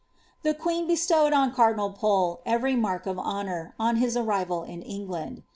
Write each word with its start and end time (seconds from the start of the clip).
The 0.41 0.55
queen 0.55 0.87
bestowed 0.87 1.31
on 1.31 1.53
cardinal 1.53 1.91
Pole 1.91 2.41
every 2.43 2.75
mark 2.75 3.05
of 3.05 3.19
honour, 3.19 3.75
on 3.79 3.97
hit 3.97 4.15
arrival 4.15 4.63
in 4.63 4.81
England. 4.81 5.43